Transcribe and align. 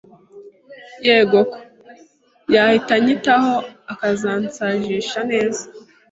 Yego 1.05 1.39
koko, 1.43 1.57
yahita 2.53 2.91
anyitaho 2.97 3.53
akazansajisha 3.91 5.19
neza 5.31 5.63